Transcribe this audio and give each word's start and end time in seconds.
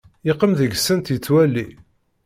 Yeqqim 0.27 0.53
deg-sent 0.59 1.11
yettwali. 1.13 1.67